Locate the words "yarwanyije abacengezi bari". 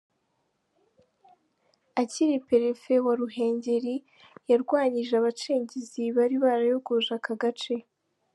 4.49-6.35